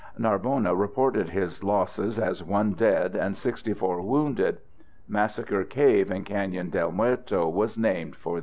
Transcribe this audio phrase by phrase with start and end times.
[0.19, 4.57] _Narbona reported his losses as 1 dead and 64 wounded.
[5.07, 8.39] Massacre Cave in Canyon del Muerto was named for this event.